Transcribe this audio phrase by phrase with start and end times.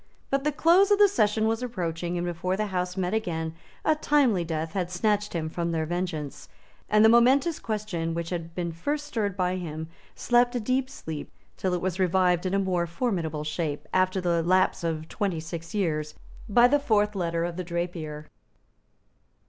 [0.31, 3.53] But the close of the session was approaching; and before the Houses met again
[3.85, 6.49] a timely death had snatched him from their vengeance;
[6.89, 11.29] and the momentous question which had been first stirred by him slept a deep sleep
[11.55, 15.75] till it was revived in a more formidable shape, after the lapse of twenty six
[15.75, 16.15] years,
[16.49, 18.25] by the fourth letter of The Drapier.